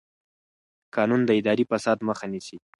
[0.95, 2.57] قانون د اداري فساد مخه نیسي.